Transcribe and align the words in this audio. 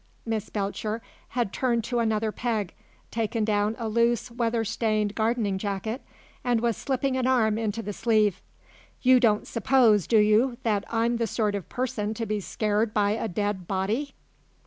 Miss 0.25 0.49
Belcher 0.49 0.99
had 1.37 1.53
turned 1.53 1.83
to 1.83 1.99
another 1.99 2.31
peg, 2.31 2.73
taken 3.11 3.45
down 3.45 3.75
a 3.77 3.87
loose 3.87 4.31
weather 4.31 4.65
stained 4.65 5.13
gardening 5.13 5.59
jacket, 5.59 6.01
and 6.43 6.59
was 6.59 6.75
slipping 6.75 7.17
an 7.17 7.27
arm 7.27 7.59
into 7.59 7.83
the 7.83 7.93
sleeve 7.93 8.41
"you 9.03 9.19
don't 9.19 9.45
suppose, 9.45 10.07
do 10.07 10.17
you, 10.17 10.57
that 10.63 10.85
I'm 10.91 11.17
the 11.17 11.27
sort 11.27 11.53
of 11.53 11.69
person 11.69 12.15
to 12.15 12.25
be 12.25 12.39
scared 12.39 12.95
by 12.95 13.11
a 13.11 13.27
dead 13.27 13.67
body? 13.67 14.15